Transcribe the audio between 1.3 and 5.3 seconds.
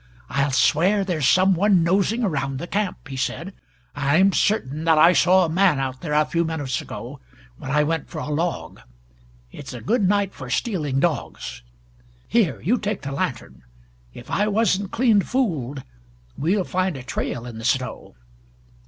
one nosing around the camp," he said. "I'm certain that I